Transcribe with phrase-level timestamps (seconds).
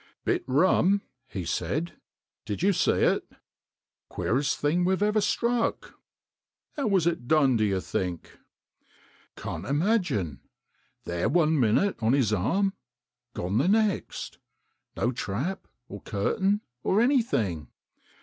[0.25, 1.93] "Bit rum," he said."
[2.47, 3.23] Did you see it?""
[4.09, 5.93] Queerest thing we've struck.""
[6.75, 8.39] How was it done do you think?""
[9.37, 10.39] Can't imagine.
[11.03, 12.73] There one minute on his arm,
[13.35, 14.39] gone the next,
[14.97, 17.67] no trap, or curtain, or anything."